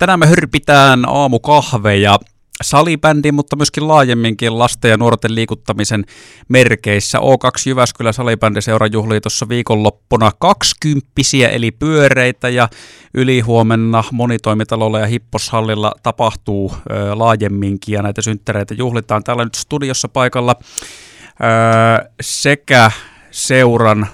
Tänään 0.00 0.18
me 0.18 0.26
hörpitään 0.26 1.04
aamukahveja 1.08 2.18
salibändin, 2.62 3.34
mutta 3.34 3.56
myöskin 3.56 3.88
laajemminkin 3.88 4.58
lasten 4.58 4.90
ja 4.90 4.96
nuorten 4.96 5.34
liikuttamisen 5.34 6.04
merkeissä. 6.48 7.18
O2 7.18 7.62
Jyväskylä 7.66 8.12
salibändiseura 8.12 8.86
juhlii 8.86 9.20
tuossa 9.20 9.48
viikonloppuna 9.48 10.32
kaksikymppisiä 10.38 11.48
eli 11.48 11.70
pyöreitä 11.70 12.48
ja 12.48 12.68
ylihuomenna 13.14 14.04
monitoimitalolla 14.12 14.98
ja 14.98 15.06
hipposhallilla 15.06 15.92
tapahtuu 16.02 16.72
ö, 16.74 17.18
laajemminkin 17.18 17.92
ja 17.92 18.02
näitä 18.02 18.22
synttereitä 18.22 18.74
juhlitaan. 18.74 19.24
Täällä 19.24 19.44
nyt 19.44 19.54
studiossa 19.54 20.08
paikalla 20.08 20.54
ö, 20.60 22.10
sekä 22.20 22.90
seuran 23.30 24.06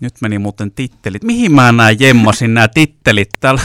nyt 0.00 0.14
meni 0.20 0.38
muuten 0.38 0.70
tittelit. 0.70 1.24
Mihin 1.24 1.52
mä 1.52 1.72
näin 1.72 1.96
jemmasin 2.00 2.54
nämä 2.54 2.68
tittelit? 2.68 3.28
Täällä 3.40 3.62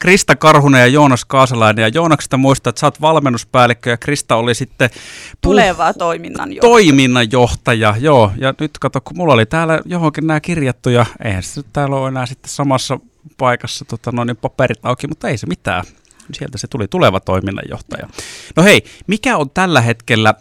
Krista 0.00 0.36
Karhunen 0.36 0.80
ja 0.80 0.86
Joonas 0.86 1.24
Kaasalainen. 1.24 1.82
Ja 1.82 1.88
Joonaksesta 1.88 2.36
muistaa, 2.36 2.68
että 2.70 2.80
sä 2.80 2.86
oot 2.86 3.00
valmennuspäällikkö 3.00 3.90
ja 3.90 3.96
Krista 3.96 4.36
oli 4.36 4.54
sitten... 4.54 4.90
Tuleva 5.40 5.94
toiminnanjohtaja. 5.94 6.70
Toiminnanjohtaja, 6.70 7.94
joo. 7.98 8.32
Ja 8.36 8.54
nyt 8.60 8.78
kato, 8.78 9.00
kun 9.00 9.16
mulla 9.16 9.34
oli 9.34 9.46
täällä 9.46 9.80
johonkin 9.84 10.26
nämä 10.26 10.40
kirjattu 10.40 10.90
ja 10.90 11.06
eihän 11.24 11.42
se 11.42 11.62
täällä 11.72 11.96
ole 11.96 12.08
enää 12.08 12.26
sitten 12.26 12.50
samassa 12.50 12.98
paikassa 13.38 13.84
tota, 13.84 14.12
noin 14.12 14.36
paperit 14.36 14.78
auki, 14.82 15.06
mutta 15.06 15.28
ei 15.28 15.38
se 15.38 15.46
mitään. 15.46 15.84
Sieltä 16.32 16.58
se 16.58 16.66
tuli 16.66 16.88
tuleva 16.88 17.20
toiminnanjohtaja. 17.20 18.08
No 18.56 18.62
hei, 18.62 18.84
mikä 19.06 19.36
on 19.36 19.50
tällä 19.50 19.80
hetkellä 19.80 20.34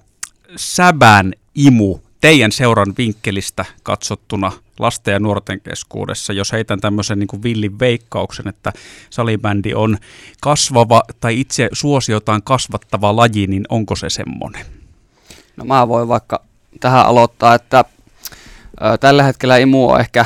Säbän 0.56 1.34
imu 1.56 2.00
teidän 2.22 2.52
seuran 2.52 2.94
vinkkelistä 2.98 3.66
katsottuna 3.84 4.52
lasten 4.80 5.12
ja 5.12 5.20
nuorten 5.20 5.62
keskuudessa, 5.62 6.34
jos 6.34 6.52
heitän 6.52 6.82
tämmöisen 6.82 7.20
niin 7.20 7.28
kuin 7.28 7.44
villin 7.44 7.80
veikkauksen, 7.80 8.48
että 8.48 8.74
salibändi 9.10 9.74
on 9.74 9.98
kasvava 10.42 11.04
tai 11.20 11.40
itse 11.40 11.70
suosiotaan 11.74 12.44
kasvattava 12.44 13.16
laji, 13.16 13.48
niin 13.48 13.66
onko 13.70 13.96
se 13.96 14.10
semmoinen? 14.10 14.66
No 15.58 15.66
mä 15.66 15.88
voin 15.88 16.08
vaikka 16.08 16.44
tähän 16.80 17.06
aloittaa, 17.06 17.56
että 17.56 17.86
ö, 18.82 18.98
tällä 18.98 19.24
hetkellä 19.24 19.58
imu 19.58 19.90
on 19.90 20.00
ehkä 20.00 20.26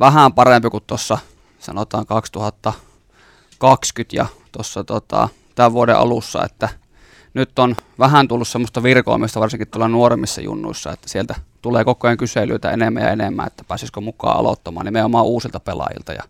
vähän 0.00 0.32
parempi 0.32 0.70
kuin 0.70 0.84
tuossa 0.86 1.18
sanotaan 1.58 2.06
2020 2.06 4.16
ja 4.16 4.26
tuossa 4.52 4.84
tota, 4.84 5.28
tämän 5.54 5.72
vuoden 5.72 5.96
alussa, 5.96 6.44
että– 6.44 6.68
nyt 7.36 7.58
on 7.58 7.76
vähän 7.98 8.28
tullut 8.28 8.48
semmoista 8.48 8.82
virkoamista, 8.82 9.40
varsinkin 9.40 9.68
tuolla 9.68 9.88
nuoremmissa 9.88 10.40
junnuissa, 10.40 10.92
että 10.92 11.08
sieltä 11.08 11.34
tulee 11.66 11.84
koko 11.84 12.06
ajan 12.06 12.16
kyselyitä 12.16 12.70
enemmän 12.70 13.02
ja 13.02 13.10
enemmän, 13.10 13.46
että 13.46 13.64
pääsisikö 13.68 14.00
mukaan 14.00 14.36
aloittamaan 14.36 14.86
nimenomaan 14.86 15.24
uusilta 15.24 15.60
pelaajilta. 15.60 16.12
Ja, 16.12 16.22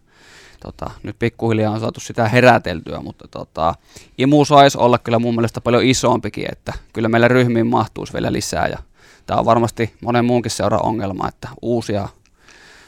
tota, 0.60 0.90
nyt 1.02 1.16
pikkuhiljaa 1.18 1.72
on 1.72 1.80
saatu 1.80 2.00
sitä 2.00 2.28
heräteltyä, 2.28 3.00
mutta 3.00 3.28
tota, 3.28 3.74
imu 4.18 4.44
saisi 4.44 4.78
olla 4.78 4.98
kyllä 4.98 5.18
mun 5.18 5.34
mielestä 5.34 5.60
paljon 5.60 5.84
isompikin, 5.84 6.46
että 6.52 6.72
kyllä 6.92 7.08
meillä 7.08 7.28
ryhmiin 7.28 7.66
mahtuisi 7.66 8.12
vielä 8.12 8.32
lisää. 8.32 8.68
Ja 8.68 8.78
tämä 9.26 9.40
on 9.40 9.46
varmasti 9.46 9.94
monen 10.02 10.24
muunkin 10.24 10.50
seura 10.50 10.78
ongelma, 10.78 11.28
että 11.28 11.48
uusia 11.62 12.08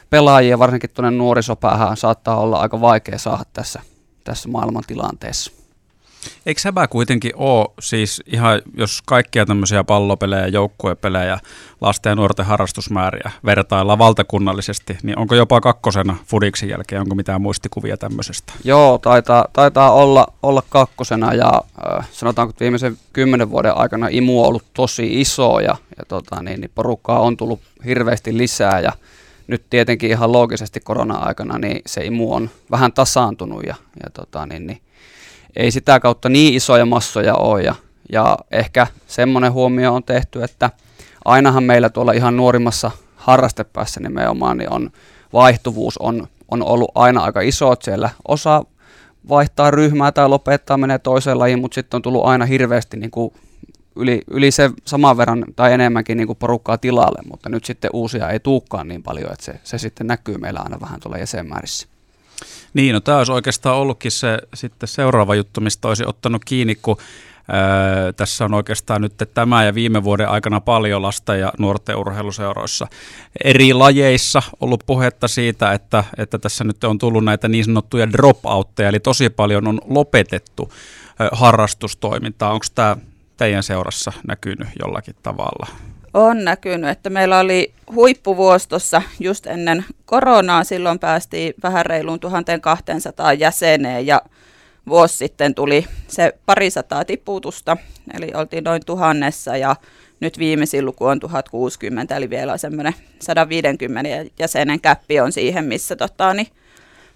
pelaajia, 0.09 0.59
varsinkin 0.59 0.89
tuonne 0.89 1.11
nuorisopäähän, 1.11 1.97
saattaa 1.97 2.39
olla 2.39 2.59
aika 2.59 2.81
vaikea 2.81 3.17
saada 3.17 3.43
tässä, 3.53 3.81
tässä 4.23 4.49
maailman 4.49 4.83
tilanteessa. 4.87 5.58
Eikö 6.45 6.61
säbä 6.61 6.87
kuitenkin 6.87 7.31
ole 7.35 7.67
siis 7.79 8.23
ihan, 8.25 8.61
jos 8.77 9.01
kaikkia 9.05 9.45
tämmöisiä 9.45 9.83
pallopelejä, 9.83 10.47
joukkuepelejä, 10.47 11.39
lasten 11.81 12.09
ja 12.09 12.15
nuorten 12.15 12.45
harrastusmääriä 12.45 13.31
vertaillaan 13.45 13.99
valtakunnallisesti, 13.99 14.97
niin 15.03 15.19
onko 15.19 15.35
jopa 15.35 15.61
kakkosena 15.61 16.17
Fudiksin 16.25 16.69
jälkeen, 16.69 17.01
onko 17.01 17.15
mitään 17.15 17.41
muistikuvia 17.41 17.97
tämmöisestä? 17.97 18.53
Joo, 18.63 18.97
taitaa, 18.97 19.45
taitaa 19.53 19.91
olla, 19.91 20.27
olla 20.43 20.63
kakkosena 20.69 21.33
ja 21.33 21.61
äh, 21.97 22.09
sanotaanko, 22.11 22.49
että 22.49 22.63
viimeisen 22.63 22.97
kymmenen 23.13 23.49
vuoden 23.49 23.77
aikana 23.77 24.07
imu 24.11 24.41
on 24.41 24.47
ollut 24.47 24.65
tosi 24.73 25.21
iso 25.21 25.59
ja, 25.59 25.75
ja 25.97 26.05
tota, 26.07 26.43
niin, 26.43 26.61
niin 26.61 26.71
porukkaa 26.75 27.19
on 27.19 27.37
tullut 27.37 27.59
hirveästi 27.85 28.37
lisää 28.37 28.79
ja 28.79 28.91
nyt 29.47 29.63
tietenkin 29.69 30.09
ihan 30.09 30.31
loogisesti 30.31 30.79
korona-aikana 30.79 31.57
niin 31.57 31.81
se 31.85 32.05
imu 32.05 32.33
on 32.33 32.49
vähän 32.71 32.93
tasaantunut 32.93 33.63
ja, 33.63 33.75
ja 34.03 34.09
tota, 34.13 34.45
niin, 34.45 34.67
niin, 34.67 34.81
ei 35.55 35.71
sitä 35.71 35.99
kautta 35.99 36.29
niin 36.29 36.53
isoja 36.53 36.85
massoja 36.85 37.35
ole. 37.35 37.63
Ja, 37.63 37.75
ja 38.11 38.37
ehkä 38.51 38.87
semmoinen 39.07 39.53
huomio 39.53 39.93
on 39.93 40.03
tehty, 40.03 40.43
että 40.43 40.69
ainahan 41.25 41.63
meillä 41.63 41.89
tuolla 41.89 42.11
ihan 42.11 42.37
nuorimmassa 42.37 42.91
harrastepäässä 43.15 43.99
nimenomaan 43.99 44.57
niin 44.57 44.73
on 44.73 44.89
vaihtuvuus 45.33 45.97
on, 45.97 46.27
on 46.51 46.63
ollut 46.63 46.91
aina 46.95 47.23
aika 47.23 47.41
iso, 47.41 47.71
että 47.71 47.85
siellä 47.85 48.09
osa 48.27 48.63
vaihtaa 49.29 49.71
ryhmää 49.71 50.11
tai 50.11 50.29
lopettaa, 50.29 50.77
menee 50.77 50.99
toiseen 50.99 51.39
lajiin, 51.39 51.59
mutta 51.59 51.75
sitten 51.75 51.97
on 51.97 52.01
tullut 52.01 52.25
aina 52.25 52.45
hirveästi 52.45 52.97
niin 52.97 53.11
kuin 53.11 53.33
yli, 53.95 54.21
yli 54.27 54.51
se 54.51 54.69
saman 54.85 55.17
verran 55.17 55.45
tai 55.55 55.73
enemmänkin 55.73 56.17
niin 56.17 56.27
kuin 56.27 56.37
porukkaa 56.37 56.77
tilalle, 56.77 57.19
mutta 57.29 57.49
nyt 57.49 57.65
sitten 57.65 57.91
uusia 57.93 58.29
ei 58.29 58.39
tuukkaan 58.39 58.87
niin 58.87 59.03
paljon, 59.03 59.31
että 59.31 59.45
se, 59.45 59.59
se 59.63 59.77
sitten 59.77 60.07
näkyy 60.07 60.37
meillä 60.37 60.59
aina 60.59 60.81
vähän 60.81 60.99
tuolla 60.99 61.17
jäsenmäärissä. 61.17 61.87
Niin, 62.73 62.93
no 62.93 62.99
tämä 62.99 63.17
olisi 63.17 63.31
oikeastaan 63.31 63.77
ollutkin 63.77 64.11
se 64.11 64.39
sitten 64.53 64.89
seuraava 64.89 65.35
juttu, 65.35 65.61
mistä 65.61 65.87
olisi 65.87 66.03
ottanut 66.05 66.45
kiinni, 66.45 66.75
kun 66.75 66.97
Öö, 67.53 68.13
tässä 68.13 68.45
on 68.45 68.53
oikeastaan 68.53 69.01
nyt 69.01 69.13
tämä 69.33 69.63
ja 69.63 69.75
viime 69.75 70.03
vuoden 70.03 70.29
aikana 70.29 70.59
paljon 70.59 71.01
lasta 71.01 71.35
ja 71.35 71.53
nuorten 71.59 71.95
urheiluseuroissa 71.95 72.87
eri 73.43 73.73
lajeissa 73.73 74.41
ollut 74.59 74.83
puhetta 74.85 75.27
siitä, 75.27 75.73
että, 75.73 76.03
että 76.17 76.37
tässä 76.37 76.63
nyt 76.63 76.83
on 76.83 76.97
tullut 76.97 77.23
näitä 77.23 77.47
niin 77.47 77.65
sanottuja 77.65 78.11
dropoutteja, 78.11 78.89
eli 78.89 78.99
tosi 78.99 79.29
paljon 79.29 79.67
on 79.67 79.81
lopetettu 79.85 80.73
harrastustoimintaa. 81.31 82.53
Onko 82.53 82.65
tämä 82.75 82.97
teidän 83.37 83.63
seurassa 83.63 84.11
näkynyt 84.27 84.67
jollakin 84.79 85.15
tavalla? 85.23 85.67
On 86.13 86.45
näkynyt, 86.45 86.89
että 86.89 87.09
meillä 87.09 87.39
oli 87.39 87.73
huippuvuostossa 87.95 89.01
just 89.19 89.47
ennen 89.47 89.85
koronaa, 90.05 90.63
silloin 90.63 90.99
päästiin 90.99 91.53
vähän 91.63 91.85
reiluun 91.85 92.19
1200 92.19 93.33
jäseneen 93.33 94.07
ja 94.07 94.21
vuosi 94.87 95.17
sitten 95.17 95.55
tuli 95.55 95.85
se 96.07 96.33
parisataa 96.45 97.05
tiputusta, 97.05 97.77
eli 98.13 98.31
oltiin 98.33 98.63
noin 98.63 98.81
tuhannessa 98.85 99.57
ja 99.57 99.75
nyt 100.19 100.39
viimeisin 100.39 100.85
luku 100.85 101.05
on 101.05 101.19
1060, 101.19 102.15
eli 102.15 102.29
vielä 102.29 102.57
semmoinen 102.57 102.93
150 103.19 104.31
jäsenen 104.39 104.81
käppi 104.81 105.19
on 105.19 105.31
siihen, 105.31 105.65
missä 105.65 105.95
tota, 105.95 106.33
niin 106.33 106.47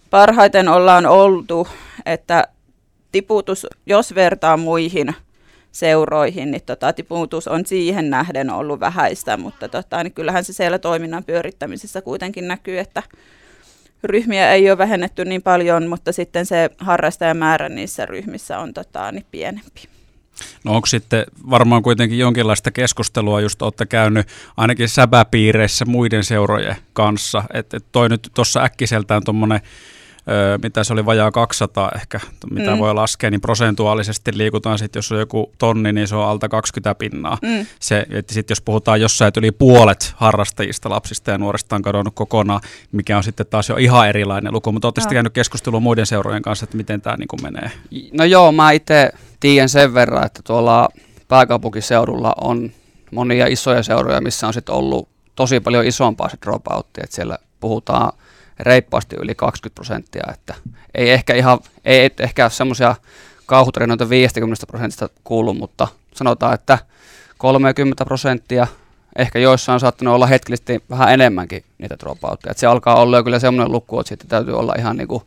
parhaiten 0.09 0.69
ollaan 0.69 1.05
oltu, 1.05 1.67
että 2.05 2.47
tiputus, 3.11 3.67
jos 3.85 4.15
vertaa 4.15 4.57
muihin 4.57 5.15
seuroihin, 5.73 6.51
niin 6.51 6.63
tota, 6.65 6.93
tiputus 6.93 7.47
on 7.47 7.65
siihen 7.65 8.09
nähden 8.09 8.49
ollut 8.49 8.79
vähäistä, 8.79 9.37
mutta 9.37 9.69
tota, 9.69 10.03
niin 10.03 10.13
kyllähän 10.13 10.43
se 10.43 10.53
siellä 10.53 10.79
toiminnan 10.79 11.23
pyörittämisessä 11.23 12.01
kuitenkin 12.01 12.47
näkyy, 12.47 12.79
että 12.79 13.03
ryhmiä 14.03 14.51
ei 14.51 14.69
ole 14.69 14.77
vähennetty 14.77 15.25
niin 15.25 15.41
paljon, 15.41 15.87
mutta 15.87 16.11
sitten 16.11 16.45
se 16.45 16.69
harrastajamäärä 16.77 17.69
niissä 17.69 18.05
ryhmissä 18.05 18.59
on 18.59 18.73
tota, 18.73 19.11
niin 19.11 19.25
pienempi. 19.31 19.81
No 20.63 20.75
onko 20.75 20.85
sitten 20.85 21.25
varmaan 21.49 21.83
kuitenkin 21.83 22.19
jonkinlaista 22.19 22.71
keskustelua, 22.71 23.41
just 23.41 23.61
olette 23.61 23.85
käynyt 23.85 24.27
ainakin 24.57 24.89
säbäpiireissä 24.89 25.85
muiden 25.85 26.23
seurojen 26.23 26.75
kanssa, 26.93 27.43
että 27.53 27.77
et 27.77 27.85
toi 27.91 28.09
nyt 28.09 28.29
tuossa 28.33 28.63
äkkiseltään 28.63 29.23
tuommoinen 29.23 29.61
mitä 30.63 30.83
se 30.83 30.93
oli 30.93 31.05
vajaa 31.05 31.31
200 31.31 31.91
ehkä, 31.95 32.19
mitä 32.51 32.71
mm. 32.71 32.77
voi 32.77 32.93
laskea, 32.93 33.31
niin 33.31 33.41
prosentuaalisesti 33.41 34.37
liikutaan 34.37 34.79
sitten, 34.79 34.97
jos 34.97 35.11
on 35.11 35.19
joku 35.19 35.51
tonni, 35.57 35.93
niin 35.93 36.07
se 36.07 36.15
on 36.15 36.27
alta 36.27 36.49
20 36.49 36.95
pinnaa. 36.95 37.37
Mm. 37.41 37.65
Se, 37.79 38.05
että 38.09 38.33
sitten 38.33 38.51
jos 38.51 38.61
puhutaan 38.61 39.01
jossain, 39.01 39.27
että 39.27 39.39
yli 39.39 39.51
puolet 39.51 40.13
harrastajista, 40.15 40.89
lapsista 40.89 41.31
ja 41.31 41.37
nuorista 41.37 41.75
on 41.75 41.81
kadonnut 41.81 42.15
kokonaan, 42.15 42.61
mikä 42.91 43.17
on 43.17 43.23
sitten 43.23 43.45
taas 43.45 43.69
jo 43.69 43.75
ihan 43.75 44.09
erilainen 44.09 44.53
luku, 44.53 44.71
mutta 44.71 44.87
olette 44.87 45.01
no. 45.01 45.09
käynyt 45.09 45.33
keskustelua 45.33 45.79
muiden 45.79 46.05
seurojen 46.05 46.41
kanssa, 46.41 46.63
että 46.63 46.77
miten 46.77 47.01
tämä 47.01 47.17
niin 47.17 47.43
menee? 47.43 47.71
No 48.13 48.23
joo, 48.23 48.51
mä 48.51 48.71
itse 48.71 49.11
tiedän 49.39 49.69
sen 49.69 49.93
verran, 49.93 50.25
että 50.25 50.41
tuolla 50.47 50.89
pääkaupunkiseudulla 51.27 52.33
on 52.41 52.71
monia 53.11 53.47
isoja 53.47 53.83
seuroja, 53.83 54.21
missä 54.21 54.47
on 54.47 54.53
sitten 54.53 54.75
ollut 54.75 55.09
tosi 55.35 55.59
paljon 55.59 55.85
isompaa 55.85 56.29
se 56.29 56.37
dropoutti, 56.41 57.01
että 57.03 57.15
siellä 57.15 57.37
puhutaan 57.59 58.13
reippaasti 58.63 59.15
yli 59.19 59.35
20 59.35 59.75
prosenttia, 59.75 60.23
että 60.33 60.55
ei 60.95 61.11
ehkä 61.11 61.33
ihan, 61.33 61.59
ei 61.85 62.09
ehkä 62.19 62.49
semmoisia 62.49 62.95
kauhutarinoita 63.45 64.09
50 64.09 64.67
prosentista 64.67 65.09
kuulu, 65.23 65.53
mutta 65.53 65.87
sanotaan, 66.13 66.53
että 66.53 66.77
30 67.37 68.05
prosenttia, 68.05 68.67
ehkä 69.17 69.39
joissain 69.39 69.73
on 69.73 69.79
saattanut 69.79 70.13
olla 70.13 70.27
hetkellisesti 70.27 70.83
vähän 70.89 71.13
enemmänkin 71.13 71.63
niitä 71.77 71.95
dropoutteja. 71.99 72.53
Se 72.53 72.67
alkaa 72.67 72.95
olla 72.95 73.17
jo 73.17 73.23
kyllä 73.23 73.39
semmoinen 73.39 73.71
luku, 73.71 73.99
että 73.99 74.09
sitten 74.09 74.29
täytyy 74.29 74.59
olla 74.59 74.75
ihan 74.77 74.97
niin 74.97 75.07
kuin 75.07 75.23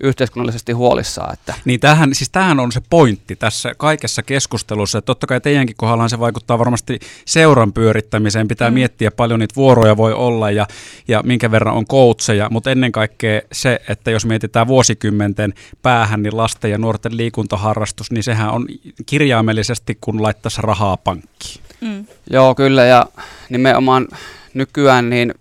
yhteiskunnallisesti 0.00 0.72
huolissaan. 0.72 1.32
Että. 1.32 1.54
Niin 1.64 1.80
tämähän, 1.80 2.14
siis 2.14 2.30
tämähän 2.30 2.60
on 2.60 2.72
se 2.72 2.80
pointti 2.90 3.36
tässä 3.36 3.72
kaikessa 3.76 4.22
keskustelussa, 4.22 4.98
että 4.98 5.06
totta 5.06 5.26
kai 5.26 5.40
teidänkin 5.40 5.76
kohdallaan 5.76 6.10
se 6.10 6.18
vaikuttaa 6.18 6.58
varmasti 6.58 6.98
seuran 7.24 7.72
pyörittämiseen, 7.72 8.48
pitää 8.48 8.70
mm. 8.70 8.74
miettiä 8.74 9.10
paljon 9.10 9.40
niitä 9.40 9.56
vuoroja 9.56 9.96
voi 9.96 10.12
olla 10.12 10.50
ja, 10.50 10.66
ja 11.08 11.22
minkä 11.24 11.50
verran 11.50 11.74
on 11.74 11.86
coacheja, 11.86 12.48
mutta 12.50 12.70
ennen 12.70 12.92
kaikkea 12.92 13.40
se, 13.52 13.80
että 13.88 14.10
jos 14.10 14.26
mietitään 14.26 14.66
vuosikymmenten 14.66 15.54
päähän, 15.82 16.22
niin 16.22 16.36
lasten 16.36 16.70
ja 16.70 16.78
nuorten 16.78 17.16
liikuntaharrastus, 17.16 18.10
niin 18.10 18.22
sehän 18.22 18.50
on 18.50 18.66
kirjaimellisesti 19.06 19.98
kun 20.00 20.22
laittaisi 20.22 20.62
rahaa 20.62 20.96
pankkiin. 20.96 21.64
Mm. 21.80 22.06
Joo, 22.30 22.54
kyllä 22.54 22.84
ja 22.84 23.06
nimenomaan 23.48 24.08
nykyään 24.54 25.10
niin 25.10 25.34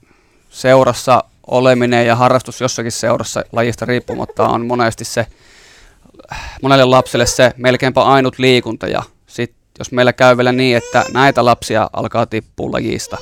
seurassa 0.50 1.24
oleminen 1.48 2.08
ja 2.08 2.16
harrastus 2.16 2.62
jossakin 2.62 2.92
seurassa 2.92 3.44
lajista 3.52 3.86
riippumatta 3.86 4.48
on 4.48 4.66
monesti 4.66 5.06
se, 5.06 5.28
monelle 6.62 6.86
lapselle 6.86 7.26
se 7.26 7.54
melkeinpä 7.58 8.02
ainut 8.02 8.40
liikunta 8.40 8.88
ja 8.88 9.04
sit 9.28 9.54
jos 9.80 9.92
meillä 9.92 10.14
käy 10.14 10.38
vielä 10.38 10.52
niin, 10.52 10.78
että 10.78 11.06
näitä 11.14 11.46
lapsia 11.46 11.90
alkaa 11.94 12.26
tippua 12.26 12.72
lajista, 12.72 13.18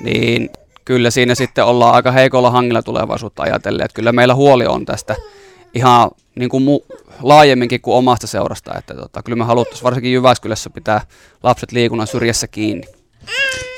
niin 0.00 0.50
kyllä 0.84 1.10
siinä 1.10 1.34
sitten 1.34 1.64
ollaan 1.64 1.94
aika 1.94 2.10
heikolla 2.10 2.50
hangilla 2.50 2.82
tulevaisuutta 2.82 3.42
ajatellen, 3.42 3.84
että 3.84 3.94
kyllä 3.94 4.12
meillä 4.12 4.34
huoli 4.34 4.66
on 4.66 4.84
tästä 4.86 5.16
ihan 5.74 6.10
niin 6.34 6.48
kuin 6.48 6.64
mu- 6.64 6.96
laajemminkin 7.22 7.80
kuin 7.80 7.96
omasta 7.96 8.26
seurasta, 8.26 8.78
että 8.78 8.94
tota, 8.94 9.22
kyllä 9.22 9.36
me 9.36 9.44
haluttaisiin 9.44 9.84
varsinkin 9.84 10.12
Jyväskylässä 10.12 10.70
pitää 10.70 11.00
lapset 11.42 11.72
liikunnan 11.72 12.06
syrjässä 12.06 12.46
kiinni. 12.46 12.86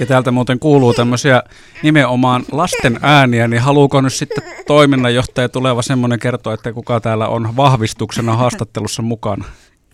Ja 0.00 0.06
täältä 0.06 0.30
muuten 0.30 0.58
kuuluu 0.58 0.94
tämmöisiä 0.94 1.42
nimenomaan 1.82 2.44
lasten 2.52 2.98
ääniä, 3.02 3.48
niin 3.48 3.62
haluuko 3.62 4.00
nyt 4.00 4.12
sitten 4.12 4.42
toiminnanjohtaja 4.66 5.48
tuleva 5.48 5.82
semmoinen 5.82 6.18
kertoa, 6.18 6.54
että 6.54 6.72
kuka 6.72 7.00
täällä 7.00 7.28
on 7.28 7.56
vahvistuksena 7.56 8.36
haastattelussa 8.36 9.02
mukana? 9.02 9.44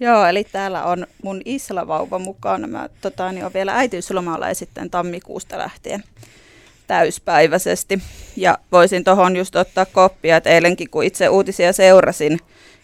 Joo, 0.00 0.26
eli 0.26 0.44
täällä 0.44 0.84
on 0.84 1.06
mun 1.22 1.40
islavauva 1.44 2.19
mukana. 2.19 2.66
Mä 2.66 2.88
tota, 3.00 3.32
niin 3.32 3.44
on 3.44 3.52
vielä 3.54 3.76
äitiyslomalla 3.76 4.49
ja 4.49 4.54
sitten 4.54 4.90
tammikuusta 4.90 5.58
lähtien 5.58 6.04
täyspäiväisesti. 6.87 8.02
Ja 8.37 8.58
voisin 8.73 9.05
tuohon 9.05 9.37
just 9.37 9.56
ottaa 9.56 9.87
koppia, 9.87 10.37
että 10.37 10.50
eilenkin 10.50 10.90
kun 10.90 11.05
itse 11.05 11.29
uutisia 11.29 11.73
seurasin 11.73 12.38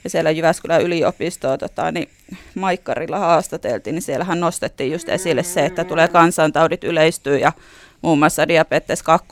ja 0.04 0.10
siellä 0.10 0.30
Jyväskylän 0.30 0.82
yliopistoa 0.82 1.58
tota, 1.58 1.92
niin 1.92 2.08
Maikkarilla 2.54 3.18
haastateltiin, 3.18 3.94
niin 3.94 4.02
siellähän 4.02 4.40
nostettiin 4.40 4.92
just 4.92 5.08
esille 5.08 5.42
se, 5.42 5.66
että 5.66 5.84
tulee 5.84 6.08
kansantaudit 6.08 6.84
yleistyy 6.84 7.38
ja 7.38 7.52
muun 8.02 8.18
muassa 8.18 8.48
diabetes 8.48 9.02
2 9.02 9.28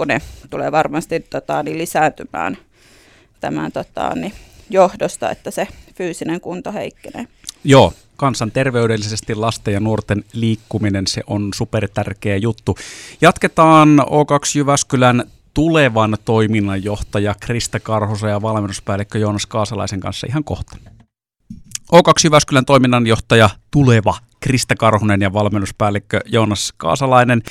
tulee 0.50 0.72
varmasti 0.72 1.20
tota, 1.20 1.62
niin 1.62 1.78
lisääntymään 1.78 2.58
tämän 3.40 3.72
tota, 3.72 4.12
niin 4.14 4.32
johdosta, 4.70 5.30
että 5.30 5.50
se 5.50 5.68
fyysinen 5.94 6.40
kunto 6.40 6.72
heikkenee. 6.72 7.26
Joo, 7.68 7.92
kansanterveydellisesti 8.16 9.34
lasten 9.34 9.74
ja 9.74 9.80
nuorten 9.80 10.24
liikkuminen, 10.32 11.06
se 11.06 11.22
on 11.26 11.48
supertärkeä 11.54 12.36
juttu. 12.36 12.76
Jatketaan 13.20 13.88
O2 14.00 14.58
Jyväskylän 14.58 15.24
tulevan 15.54 16.16
toiminnanjohtaja 16.24 17.34
Krista 17.40 17.80
Karhosen 17.80 18.30
ja 18.30 18.42
valmennuspäällikkö 18.42 19.18
Joonas 19.18 19.46
Kaasalaisen 19.46 20.00
kanssa 20.00 20.26
ihan 20.30 20.44
kohta. 20.44 20.76
O2 21.92 22.24
Jyväskylän 22.24 22.64
toiminnanjohtaja 22.64 23.50
tuleva 23.70 24.14
Krista 24.40 24.74
Karhunen 24.76 25.20
ja 25.20 25.32
valmennuspäällikkö 25.32 26.20
Joonas 26.26 26.74
Kaasalainen 26.76 27.42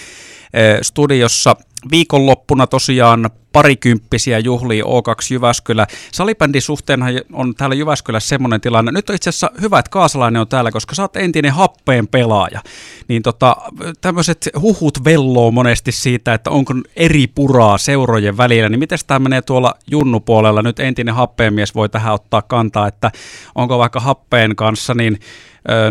eh, 0.54 0.80
studiossa. 0.82 1.56
Viikonloppuna 1.92 2.68
tosiaan 2.68 3.30
parikymppisiä 3.56 4.40
juhlia 4.40 4.84
O2 4.84 5.34
Jyväskylä. 5.34 5.88
Salibändin 6.12 6.62
suhteenhan 6.62 7.14
on 7.34 7.56
täällä 7.56 7.76
Jyväskylässä 7.76 8.30
semmoinen 8.30 8.62
tilanne. 8.62 8.92
Nyt 8.92 9.10
on 9.10 9.16
itse 9.16 9.30
asiassa 9.30 9.52
hyvä, 9.62 9.80
että 9.80 9.90
Kaasalainen 9.90 10.42
on 10.42 10.48
täällä, 10.48 10.72
koska 10.72 10.96
sä 10.96 11.02
oot 11.02 11.16
entinen 11.16 11.54
happeen 11.54 12.08
pelaaja. 12.08 12.62
Niin 13.08 13.22
tota, 13.22 13.56
tämmöiset 14.02 14.50
huhut 14.62 15.04
velloo 15.04 15.52
monesti 15.52 15.92
siitä, 15.92 16.34
että 16.34 16.50
onko 16.50 16.74
eri 16.96 17.28
puraa 17.28 17.78
seurojen 17.78 18.38
välillä. 18.38 18.70
Niin 18.70 18.80
miten 18.80 19.00
tämä 19.08 19.20
menee 19.20 19.42
tuolla 19.42 19.74
junnupuolella? 19.92 20.62
Nyt 20.62 20.80
entinen 20.80 21.16
happeenmies 21.16 21.76
voi 21.76 21.90
tähän 21.90 22.14
ottaa 22.14 22.42
kantaa, 22.42 22.88
että 22.88 23.12
onko 23.56 23.78
vaikka 23.80 24.00
happeen 24.00 24.56
kanssa 24.56 24.94
niin 24.94 25.20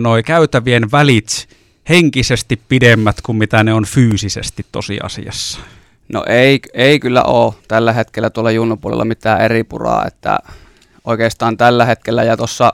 noi 0.00 0.22
käytävien 0.22 0.90
välit 0.92 1.48
henkisesti 1.88 2.60
pidemmät 2.68 3.20
kuin 3.20 3.36
mitä 3.36 3.64
ne 3.64 3.74
on 3.74 3.84
fyysisesti 3.84 4.66
tosiasiassa? 4.72 5.60
No 6.12 6.24
ei, 6.26 6.60
ei 6.74 7.00
kyllä 7.00 7.22
ole 7.22 7.54
tällä 7.68 7.92
hetkellä 7.92 8.30
tuolla 8.30 8.50
junnupuolella 8.50 9.04
mitään 9.04 9.40
eri 9.40 9.64
puraa, 9.64 10.06
että 10.06 10.38
oikeastaan 11.04 11.56
tällä 11.56 11.84
hetkellä 11.84 12.22
ja 12.22 12.36
tuossa 12.36 12.72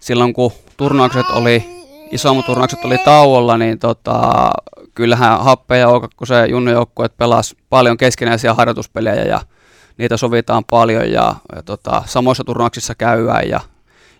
silloin 0.00 0.32
kun 0.32 0.52
turnaukset 0.76 1.26
oli, 1.30 1.64
isommat 2.10 2.46
turnaukset 2.46 2.84
oli 2.84 2.98
tauolla, 2.98 3.58
niin 3.58 3.78
tota, 3.78 4.50
kyllähän 4.94 5.44
Happe 5.44 5.78
ja 5.78 5.88
se 6.24 6.46
junnujoukkueet 6.46 7.16
pelas 7.16 7.56
paljon 7.70 7.96
keskinäisiä 7.96 8.54
harjoituspelejä 8.54 9.24
ja 9.24 9.40
niitä 9.98 10.16
sovitaan 10.16 10.64
paljon 10.64 11.12
ja, 11.12 11.34
ja 11.56 11.62
tota, 11.62 12.02
samoissa 12.06 12.44
turnauksissa 12.44 12.94
käydään 12.94 13.48
ja, 13.48 13.60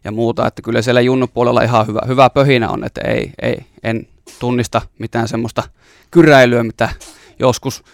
ja 0.04 0.12
muuta, 0.12 0.46
että 0.46 0.62
kyllä 0.62 0.82
siellä 0.82 1.00
junnupuolella 1.00 1.62
ihan 1.62 1.86
hyvä, 1.86 2.00
hyvä 2.06 2.30
pöhinä 2.30 2.70
on, 2.70 2.84
että 2.84 3.00
ei, 3.00 3.32
ei, 3.42 3.56
en 3.82 4.06
tunnista 4.38 4.82
mitään 4.98 5.28
semmoista 5.28 5.62
kyräilyä, 6.10 6.62
mitä 6.62 6.88
joskus 7.38 7.84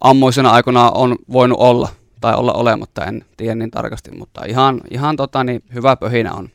ammoisena 0.00 0.50
aikana 0.50 0.90
on 0.90 1.16
voinut 1.32 1.58
olla 1.60 1.88
tai 2.20 2.34
olla 2.34 2.52
olematta, 2.52 3.04
en 3.04 3.24
tiedä 3.36 3.54
niin 3.54 3.70
tarkasti, 3.70 4.10
mutta 4.10 4.44
ihan, 4.44 4.80
ihan 4.90 5.16
tota, 5.16 5.44
niin 5.44 5.62
hyvä 5.74 5.96
pöhinä 5.96 6.34
on 6.34 6.48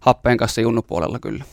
happeen 0.00 0.36
kanssa 0.36 0.60
junnupuolella 0.60 1.18
kyllä. 1.18 1.44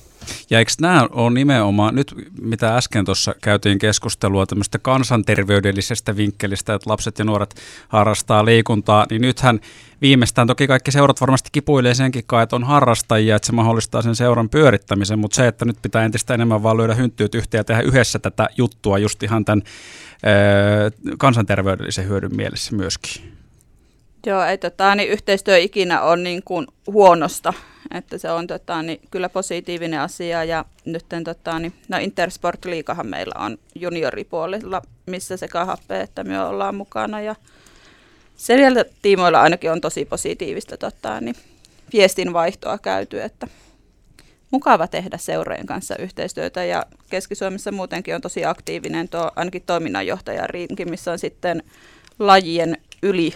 Ja 0.49 0.59
eikö 0.59 0.71
nämä 0.81 1.07
ole 1.11 1.33
nimenomaan, 1.33 1.95
nyt 1.95 2.15
mitä 2.41 2.77
äsken 2.77 3.05
tuossa 3.05 3.35
käytiin 3.41 3.79
keskustelua 3.79 4.45
tämmöistä 4.45 4.79
kansanterveydellisestä 4.79 6.17
vinkkelistä, 6.17 6.73
että 6.73 6.89
lapset 6.89 7.19
ja 7.19 7.25
nuoret 7.25 7.55
harrastaa 7.87 8.45
liikuntaa, 8.45 9.05
niin 9.09 9.21
nythän 9.21 9.59
viimeistään 10.01 10.47
toki 10.47 10.67
kaikki 10.67 10.91
seurat 10.91 11.21
varmasti 11.21 11.49
kipuilee 11.51 11.93
senkin 11.93 12.23
kai, 12.27 12.43
että 12.43 12.55
on 12.55 12.63
harrastajia, 12.63 13.35
että 13.35 13.45
se 13.45 13.51
mahdollistaa 13.51 14.01
sen 14.01 14.15
seuran 14.15 14.49
pyörittämisen, 14.49 15.19
mutta 15.19 15.35
se, 15.35 15.47
että 15.47 15.65
nyt 15.65 15.77
pitää 15.81 16.05
entistä 16.05 16.33
enemmän 16.33 16.63
vaan 16.63 16.77
lyödä 16.77 16.95
hynttyyt 16.95 17.35
yhteen 17.35 17.59
ja 17.59 17.63
tehdä 17.63 17.81
yhdessä 17.81 18.19
tätä 18.19 18.49
juttua 18.57 18.97
just 18.97 19.23
ihan 19.23 19.45
tämän 19.45 19.63
kansanterveydellisen 21.17 22.07
hyödyn 22.07 22.35
mielessä 22.35 22.75
myöskin. 22.75 23.38
Joo, 24.25 24.43
ei 24.43 24.57
tota, 24.57 24.95
niin 24.95 25.09
yhteistyö 25.09 25.57
ikinä 25.57 26.01
on 26.01 26.23
niin 26.23 26.43
kuin 26.43 26.67
huonosta, 26.87 27.53
että 27.91 28.17
se 28.17 28.31
on 28.31 28.47
tota, 28.47 28.81
niin 28.81 28.99
kyllä 29.11 29.29
positiivinen 29.29 29.99
asia. 29.99 30.43
Ja 30.43 30.65
nyt 30.85 31.05
tota, 31.23 31.59
niin, 31.59 31.73
no 31.87 31.97
Intersport 31.97 32.65
Liikahan 32.65 33.07
meillä 33.07 33.35
on 33.39 33.57
junioripuolella, 33.75 34.81
missä 35.05 35.37
sekä 35.37 35.65
happe 35.65 36.01
että 36.01 36.23
me 36.23 36.41
ollaan 36.41 36.75
mukana. 36.75 37.21
Ja 37.21 37.35
siellä 38.35 38.85
tiimoilla 39.01 39.41
ainakin 39.41 39.71
on 39.71 39.81
tosi 39.81 40.05
positiivista 40.05 40.77
tota, 40.77 41.21
niin, 41.21 41.35
viestinvaihtoa 41.93 42.77
käyty, 42.77 43.21
että 43.21 43.47
mukava 44.51 44.87
tehdä 44.87 45.17
seurojen 45.17 45.65
kanssa 45.65 45.95
yhteistyötä. 45.97 46.63
Ja 46.63 46.85
Keski-Suomessa 47.09 47.71
muutenkin 47.71 48.15
on 48.15 48.21
tosi 48.21 48.45
aktiivinen 48.45 49.09
tuo 49.09 49.31
ainakin 49.35 49.63
toiminnanjohtaja 49.65 50.47
Riinki, 50.47 50.85
missä 50.85 51.11
on 51.11 51.19
sitten 51.19 51.63
lajien 52.19 52.77
yli 53.03 53.33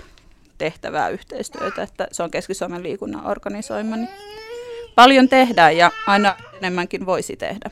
tehtävää 0.63 1.09
yhteistyötä, 1.09 1.83
että 1.83 2.07
se 2.11 2.23
on 2.23 2.31
Keski-Suomen 2.31 2.83
liikunnan 2.83 3.25
organisoima. 3.25 3.95
Niin 3.95 4.09
paljon 4.95 5.29
tehdään 5.29 5.77
ja 5.77 5.91
aina 6.07 6.35
enemmänkin 6.57 7.05
voisi 7.05 7.35
tehdä. 7.35 7.69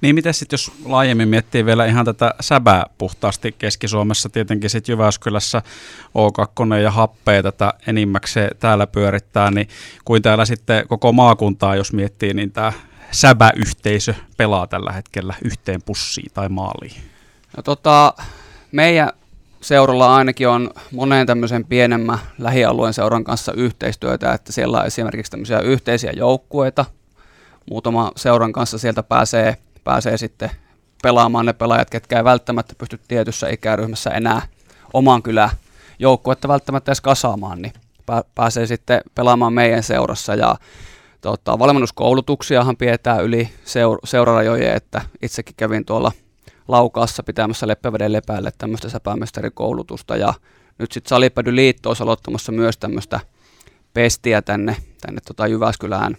Niin 0.00 0.14
miten 0.14 0.34
sitten, 0.34 0.54
jos 0.54 0.72
laajemmin 0.84 1.28
miettii 1.28 1.64
vielä 1.64 1.86
ihan 1.86 2.04
tätä 2.04 2.34
säbää 2.40 2.86
puhtaasti 2.98 3.54
Keski-Suomessa, 3.58 4.28
tietenkin 4.28 4.70
sitten 4.70 4.92
Jyväskylässä 4.92 5.62
O2 6.18 6.74
ja 6.74 6.90
happea 6.90 7.42
tätä 7.42 7.74
enimmäkseen 7.86 8.50
täällä 8.60 8.86
pyörittää, 8.86 9.50
niin 9.50 9.68
kuin 10.04 10.22
täällä 10.22 10.44
sitten 10.44 10.88
koko 10.88 11.12
maakuntaa, 11.12 11.76
jos 11.76 11.92
miettii, 11.92 12.34
niin 12.34 12.52
tämä 12.52 12.72
säbäyhteisö 13.10 14.14
pelaa 14.36 14.66
tällä 14.66 14.92
hetkellä 14.92 15.34
yhteen 15.44 15.82
pussiin 15.82 16.30
tai 16.34 16.48
maaliin? 16.48 16.96
No 17.56 17.62
tota, 17.62 18.14
meidän 18.72 19.12
seuralla 19.62 20.16
ainakin 20.16 20.48
on 20.48 20.70
monen 20.90 21.26
tämmöisen 21.26 21.64
pienemmän 21.64 22.18
lähialueen 22.38 22.94
seuran 22.94 23.24
kanssa 23.24 23.52
yhteistyötä, 23.52 24.32
että 24.32 24.52
siellä 24.52 24.80
on 24.80 24.86
esimerkiksi 24.86 25.30
tämmöisiä 25.30 25.60
yhteisiä 25.60 26.12
joukkueita, 26.16 26.84
muutama 27.70 28.12
seuran 28.16 28.52
kanssa 28.52 28.78
sieltä 28.78 29.02
pääsee, 29.02 29.56
pääsee 29.84 30.16
sitten 30.16 30.50
pelaamaan 31.02 31.46
ne 31.46 31.52
pelaajat, 31.52 31.90
ketkä 31.90 32.16
ei 32.16 32.24
välttämättä 32.24 32.74
pysty 32.78 33.00
tietyssä 33.08 33.48
ikäryhmässä 33.48 34.10
enää 34.10 34.42
oman 34.92 35.22
kylän 35.22 35.50
joukkuetta 35.98 36.48
välttämättä 36.48 36.90
edes 36.90 37.00
kasaamaan, 37.00 37.62
niin 37.62 37.72
pääsee 38.34 38.66
sitten 38.66 39.00
pelaamaan 39.14 39.52
meidän 39.52 39.82
seurassa. 39.82 40.34
Ja 40.34 40.56
tota, 41.20 41.58
valmennuskoulutuksiahan 41.58 42.76
pidetään 42.76 43.24
yli 43.24 43.48
seur- 43.64 44.00
seurarajojen, 44.04 44.76
että 44.76 45.00
itsekin 45.22 45.54
kävin 45.56 45.84
tuolla 45.84 46.12
Laukaassa 46.72 47.22
pitämässä 47.22 47.66
Leppäveden 47.66 48.12
lepäälle 48.12 48.52
tämmöistä 48.58 48.88
säpämestarikoulutusta 48.88 50.16
ja 50.16 50.34
nyt 50.78 50.92
sitten 50.92 51.08
Salipädy 51.08 51.56
Liitto 51.56 51.90
olisi 51.90 52.02
aloittamassa 52.02 52.52
myös 52.52 52.78
tämmöistä 52.78 53.20
pestiä 53.94 54.42
tänne, 54.42 54.76
tänne 55.00 55.20
tota 55.26 55.46
Jyväskylään 55.46 56.16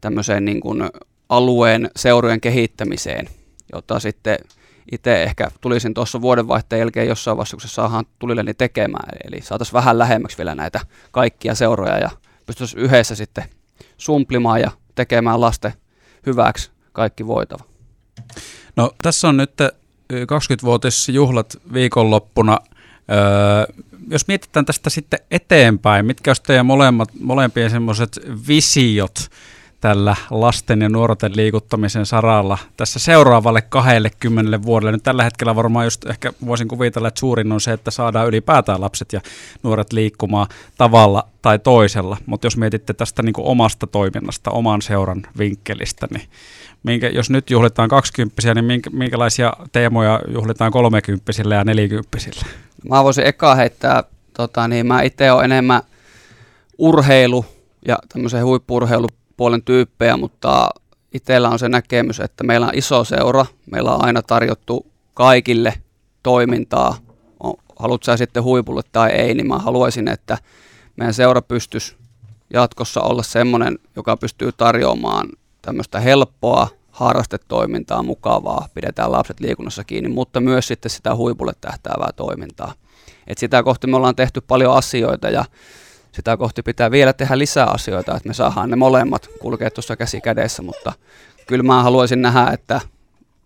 tämmöiseen 0.00 0.44
niin 0.44 0.60
kuin 0.60 0.90
alueen 1.28 1.90
seurojen 1.96 2.40
kehittämiseen, 2.40 3.28
jota 3.72 4.00
sitten 4.00 4.38
itse 4.92 5.22
ehkä 5.22 5.50
tulisin 5.60 5.94
tuossa 5.94 6.20
vuodenvaihteen 6.20 6.80
jälkeen 6.80 7.08
jossain 7.08 7.36
vaiheessa, 7.36 7.56
kun 7.56 7.60
se 7.60 7.68
saadaan 7.68 8.04
tulilleni 8.18 8.54
tekemään. 8.54 9.18
Eli 9.24 9.40
saataisiin 9.42 9.74
vähän 9.74 9.98
lähemmäksi 9.98 10.38
vielä 10.38 10.54
näitä 10.54 10.80
kaikkia 11.10 11.54
seuroja 11.54 11.98
ja 11.98 12.10
pystyisi 12.46 12.78
yhdessä 12.78 13.14
sitten 13.14 13.44
sumplimaan 13.96 14.60
ja 14.60 14.70
tekemään 14.94 15.40
lasten 15.40 15.72
hyväksi 16.26 16.70
kaikki 16.92 17.26
voitava. 17.26 17.64
No 18.76 18.92
tässä 19.02 19.28
on 19.28 19.36
nyt 19.36 19.52
20-vuotisjuhlat 20.12 21.56
viikonloppuna. 21.72 22.58
Öö, 23.10 23.84
jos 24.10 24.28
mietitään 24.28 24.66
tästä 24.66 24.90
sitten 24.90 25.18
eteenpäin, 25.30 26.06
mitkä 26.06 26.30
olisi 26.30 26.42
teidän 26.42 26.66
molemmat, 26.66 27.08
molempien 27.20 27.70
semmoiset 27.70 28.20
visiot 28.48 29.30
tällä 29.80 30.16
lasten 30.30 30.80
ja 30.80 30.88
nuorten 30.88 31.36
liikuttamisen 31.36 32.06
saralla 32.06 32.58
tässä 32.76 32.98
seuraavalle 32.98 33.62
20 33.62 34.62
vuodelle. 34.62 34.92
Nyt 34.92 35.02
tällä 35.02 35.24
hetkellä 35.24 35.56
varmaan 35.56 35.86
just 35.86 36.06
ehkä 36.06 36.32
voisin 36.46 36.68
kuvitella, 36.68 37.08
että 37.08 37.20
suurin 37.20 37.52
on 37.52 37.60
se, 37.60 37.72
että 37.72 37.90
saadaan 37.90 38.28
ylipäätään 38.28 38.80
lapset 38.80 39.12
ja 39.12 39.20
nuoret 39.62 39.92
liikkumaan 39.92 40.46
tavalla 40.78 41.28
tai 41.42 41.58
toisella. 41.58 42.16
Mutta 42.26 42.46
jos 42.46 42.56
mietitte 42.56 42.94
tästä 42.94 43.22
niin 43.22 43.34
omasta 43.38 43.86
toiminnasta, 43.86 44.50
oman 44.50 44.82
seuran 44.82 45.22
vinkkelistä, 45.38 46.06
niin 46.10 46.28
minkä, 46.82 47.08
jos 47.08 47.30
nyt 47.30 47.50
juhlitaan 47.50 47.88
20 47.88 48.54
niin 48.54 48.64
minkä, 48.64 48.90
minkälaisia 48.90 49.52
teemoja 49.72 50.20
juhlitaan 50.28 50.72
30 50.72 51.32
ja 51.50 51.64
40 51.64 52.18
Mä 52.88 53.04
voisin 53.04 53.26
eka 53.26 53.54
heittää, 53.54 54.04
tota, 54.36 54.68
niin 54.68 54.86
mä 54.86 55.02
itse 55.02 55.32
olen 55.32 55.52
enemmän 55.52 55.82
urheilu 56.78 57.44
ja 57.86 57.98
tämmöisen 58.12 58.42
huippurheilupuolen 59.38 59.62
tyyppejä, 59.62 60.16
mutta 60.16 60.70
itsellä 61.12 61.48
on 61.48 61.58
se 61.58 61.68
näkemys, 61.68 62.20
että 62.20 62.44
meillä 62.44 62.66
on 62.66 62.74
iso 62.74 63.04
seura, 63.04 63.46
meillä 63.70 63.94
on 63.94 64.04
aina 64.04 64.22
tarjottu 64.22 64.86
kaikille 65.14 65.74
toimintaa, 66.22 66.96
haluat 67.78 68.02
sä 68.02 68.16
sitten 68.16 68.42
huipulle 68.42 68.82
tai 68.92 69.10
ei, 69.10 69.34
niin 69.34 69.46
mä 69.46 69.58
haluaisin, 69.58 70.08
että 70.08 70.38
meidän 70.96 71.14
seura 71.14 71.42
pystyisi 71.42 71.96
jatkossa 72.52 73.00
olla 73.00 73.22
semmoinen, 73.22 73.78
joka 73.96 74.16
pystyy 74.16 74.52
tarjoamaan 74.52 75.28
tämmöistä 75.62 76.00
helppoa 76.00 76.68
harrastetoimintaa, 76.90 78.02
mukavaa, 78.02 78.68
pidetään 78.74 79.12
lapset 79.12 79.40
liikunnassa 79.40 79.84
kiinni, 79.84 80.10
mutta 80.10 80.40
myös 80.40 80.66
sitten 80.66 80.90
sitä 80.90 81.14
huipulle 81.14 81.52
tähtäävää 81.60 82.10
toimintaa. 82.16 82.72
Et 83.26 83.38
sitä 83.38 83.62
kohti 83.62 83.86
me 83.86 83.96
ollaan 83.96 84.16
tehty 84.16 84.40
paljon 84.40 84.76
asioita 84.76 85.30
ja 85.30 85.44
sitä 86.12 86.36
kohti 86.36 86.62
pitää 86.62 86.90
vielä 86.90 87.12
tehdä 87.12 87.38
lisää 87.38 87.66
asioita, 87.66 88.16
että 88.16 88.28
me 88.28 88.34
saadaan 88.34 88.70
ne 88.70 88.76
molemmat 88.76 89.28
kulkea 89.40 89.70
tuossa 89.70 89.96
käsi 89.96 90.20
kädessä, 90.20 90.62
mutta 90.62 90.92
kyllä 91.46 91.62
mä 91.62 91.82
haluaisin 91.82 92.22
nähdä, 92.22 92.50
että 92.52 92.80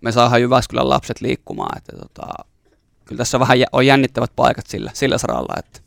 me 0.00 0.12
saadaan 0.12 0.40
Jyväskylän 0.40 0.88
lapset 0.88 1.20
liikkumaan, 1.20 1.78
että 1.78 1.92
tota, 1.96 2.44
kyllä 3.04 3.18
tässä 3.18 3.40
vähän 3.40 3.58
on 3.72 3.86
jännittävät 3.86 4.30
paikat 4.36 4.66
sillä, 4.66 4.90
sillä 4.94 5.18
saralla. 5.18 5.54
Että. 5.58 5.80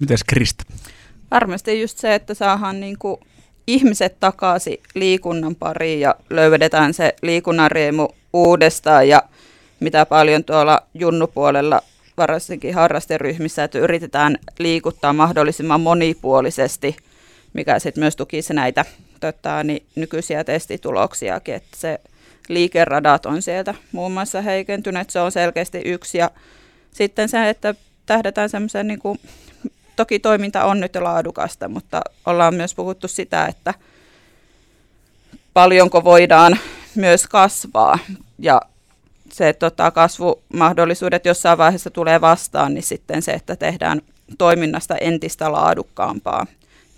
Mites 0.00 0.24
Krista? 0.24 0.64
Varmasti 1.30 1.80
just 1.80 1.98
se, 1.98 2.14
että 2.14 2.34
saadaan 2.34 2.80
niinku 2.80 3.20
ihmiset 3.66 4.20
takaisin 4.20 4.82
liikunnan 4.94 5.56
pariin 5.56 6.00
ja 6.00 6.14
löydetään 6.30 6.94
se 6.94 7.14
liikunnan 7.22 7.70
riemu 7.70 8.08
uudestaan 8.32 9.08
ja 9.08 9.22
mitä 9.80 10.06
paljon 10.06 10.44
tuolla 10.44 10.82
junnupuolella 10.94 11.82
varsinkin 12.16 12.74
harrasteryhmissä, 12.74 13.64
että 13.64 13.78
yritetään 13.78 14.38
liikuttaa 14.58 15.12
mahdollisimman 15.12 15.80
monipuolisesti, 15.80 16.96
mikä 17.52 17.78
sitten 17.78 18.02
myös 18.02 18.16
tukisi 18.16 18.54
näitä 18.54 18.84
tota, 19.20 19.64
niin, 19.64 19.86
nykyisiä 19.94 20.44
testituloksiakin, 20.44 21.54
että 21.54 21.76
se 21.76 22.00
liikeradat 22.48 23.26
on 23.26 23.42
sieltä 23.42 23.74
muun 23.92 24.12
muassa 24.12 24.40
heikentynyt, 24.40 25.10
se 25.10 25.20
on 25.20 25.32
selkeästi 25.32 25.82
yksi. 25.84 26.18
Ja 26.18 26.30
sitten 26.92 27.28
se, 27.28 27.48
että 27.48 27.74
tähdetään 28.06 28.48
semmoisen 28.48 28.86
niin 28.86 28.98
kuin 28.98 29.20
toki 29.96 30.18
toiminta 30.18 30.64
on 30.64 30.80
nyt 30.80 30.96
laadukasta, 30.96 31.68
mutta 31.68 32.00
ollaan 32.26 32.54
myös 32.54 32.74
puhuttu 32.74 33.08
sitä, 33.08 33.46
että 33.46 33.74
paljonko 35.52 36.04
voidaan 36.04 36.58
myös 36.94 37.26
kasvaa. 37.26 37.98
Ja 38.38 38.60
se 39.34 39.52
tota, 39.52 39.90
kasvumahdollisuudet 39.90 41.24
jossain 41.26 41.58
vaiheessa 41.58 41.90
tulee 41.90 42.20
vastaan, 42.20 42.74
niin 42.74 42.82
sitten 42.82 43.22
se, 43.22 43.32
että 43.32 43.56
tehdään 43.56 44.00
toiminnasta 44.38 44.96
entistä 44.96 45.52
laadukkaampaa. 45.52 46.46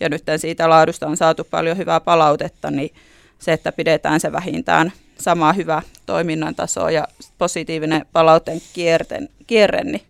Ja 0.01 0.09
nyt 0.09 0.23
siitä 0.37 0.71
laadusta 0.71 1.07
on 1.07 1.17
saatu 1.17 1.45
paljon 1.45 1.77
hyvää 1.77 2.01
palautetta, 2.01 2.71
niin 2.71 2.91
se, 3.39 3.53
että 3.53 3.73
pidetään 3.73 4.21
se 4.21 4.33
vähintään 4.33 4.93
sama 5.19 5.53
hyvä 5.53 5.83
toiminnan 6.07 6.55
taso 6.55 6.89
ja 6.89 7.09
positiivinen 7.39 8.07
palautteen 8.13 8.61
kierten, 8.73 9.29
kierre, 9.47 9.85
niin 9.85 10.03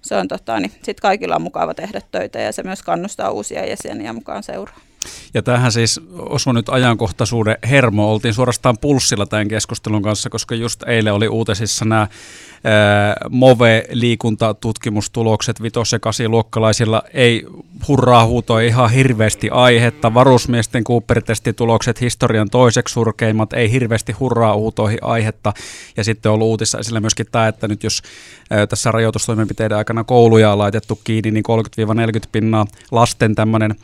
se 0.00 0.16
on 0.16 0.28
tota, 0.28 0.60
niin 0.60 0.70
sitten 0.70 1.02
kaikilla 1.02 1.36
on 1.36 1.42
mukava 1.42 1.74
tehdä 1.74 2.00
töitä 2.12 2.40
ja 2.40 2.52
se 2.52 2.62
myös 2.62 2.82
kannustaa 2.82 3.30
uusia 3.30 3.66
jäseniä 3.66 4.12
mukaan 4.12 4.42
seuraan. 4.42 4.80
Ja 5.34 5.42
tähän 5.42 5.72
siis 5.72 6.00
osui 6.16 6.54
nyt 6.54 6.68
ajankohtaisuuden 6.68 7.56
hermo. 7.70 8.12
Oltiin 8.12 8.34
suorastaan 8.34 8.78
pulssilla 8.78 9.26
tämän 9.26 9.48
keskustelun 9.48 10.02
kanssa, 10.02 10.30
koska 10.30 10.54
just 10.54 10.82
eilen 10.82 11.14
oli 11.14 11.28
uutisissa 11.28 11.84
nämä 11.84 12.08
MOVE-liikuntatutkimustulokset 13.30 15.62
vitos- 15.62 15.92
ja 15.92 15.98
kasiluokkalaisilla 15.98 17.02
ei 17.14 17.46
hurraa 17.88 18.26
huutoi 18.26 18.66
ihan 18.66 18.90
hirveästi 18.90 19.50
aihetta. 19.50 20.14
Varusmiesten 20.14 20.84
Cooper-testitulokset 20.84 22.00
historian 22.00 22.50
toiseksi 22.50 22.92
surkeimmat, 22.92 23.52
ei 23.52 23.72
hirveästi 23.72 24.12
hurraa 24.12 24.56
huutoihin 24.56 24.98
aihetta. 25.02 25.52
Ja 25.96 26.04
sitten 26.04 26.30
on 26.30 26.34
ollut 26.34 26.48
uutissa 26.48 26.78
esillä 26.78 27.00
myöskin 27.00 27.26
tämä, 27.32 27.48
että 27.48 27.68
nyt 27.68 27.84
jos 27.84 28.02
tässä 28.68 28.92
rajoitustoimenpiteiden 28.92 29.78
aikana 29.78 30.04
kouluja 30.04 30.52
on 30.52 30.58
laitettu 30.58 31.00
kiinni, 31.04 31.30
niin 31.30 31.44
30-40 32.24 32.28
pinnaa 32.32 32.66
lasten 32.90 33.34
tämmöinen 33.34 33.74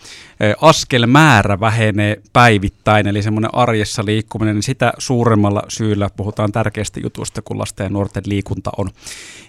askelmäärä 1.09 1.61
vähenee 1.61 2.23
päivittäin, 2.33 3.07
eli 3.07 3.23
semmoinen 3.23 3.55
arjessa 3.55 4.05
liikkuminen, 4.05 4.55
niin 4.55 4.63
sitä 4.63 4.93
suuremmalla 4.99 5.63
syyllä 5.69 6.11
puhutaan 6.17 6.53
tärkeistä 6.53 7.01
jutuista, 7.01 7.43
kun 7.43 7.59
lasten 7.59 7.85
ja 7.85 7.91
nuorten 7.91 8.23
liikunta 8.27 8.71
on 8.77 8.91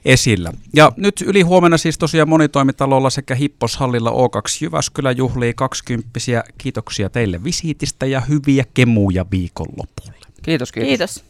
esillä. 0.05 0.53
Ja 0.75 0.91
nyt 0.97 1.23
yli 1.25 1.41
huomenna 1.41 1.77
siis 1.77 1.97
tosiaan 1.97 2.29
monitoimitalolla 2.29 3.09
sekä 3.09 3.35
Hipposhallilla 3.35 4.11
O2 4.11 4.57
Jyväskylä 4.61 5.11
juhlii 5.11 5.53
20 5.53 6.09
Kiitoksia 6.57 7.09
teille 7.09 7.43
visiitistä 7.43 8.05
ja 8.05 8.21
hyviä 8.21 8.63
kemuja 8.73 9.25
viikonlopulle. 9.31 10.13
Kiitos, 10.41 10.71
kiitos. 10.71 10.87
kiitos. 10.87 11.23